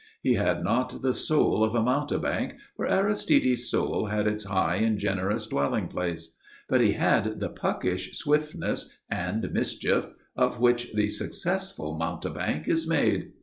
[0.23, 4.97] He had not the soul of a mountebank, for Aristide's soul had its high and
[4.97, 6.33] generous dwelling place;
[6.67, 13.33] but he had the puckish swiftness and mischief of which the successful mountebank is made.